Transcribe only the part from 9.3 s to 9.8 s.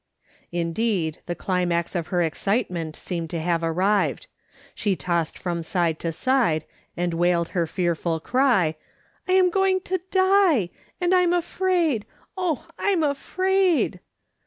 am going